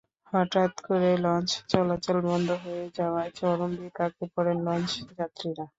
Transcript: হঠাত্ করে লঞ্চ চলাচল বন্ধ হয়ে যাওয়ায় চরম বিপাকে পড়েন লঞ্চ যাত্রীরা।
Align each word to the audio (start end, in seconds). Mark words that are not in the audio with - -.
হঠাত্ 0.33 0.75
করে 0.87 1.11
লঞ্চ 1.25 1.49
চলাচল 1.71 2.17
বন্ধ 2.27 2.49
হয়ে 2.63 2.85
যাওয়ায় 2.97 3.31
চরম 3.37 3.71
বিপাকে 3.79 4.23
পড়েন 4.33 4.57
লঞ্চ 4.67 4.89
যাত্রীরা। 5.17 5.65